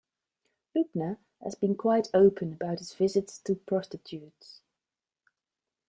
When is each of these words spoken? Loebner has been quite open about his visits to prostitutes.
Loebner 0.75 1.19
has 1.43 1.53
been 1.53 1.75
quite 1.75 2.07
open 2.11 2.53
about 2.53 2.79
his 2.79 2.91
visits 2.91 3.37
to 3.37 3.53
prostitutes. 3.53 4.63